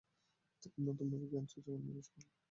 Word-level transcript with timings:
তিনি 0.63 0.83
নতুনভাবে 0.87 1.25
জ্ঞানচর্চায় 1.31 1.73
মনোনিবেশ 1.75 2.07
করেন। 2.11 2.29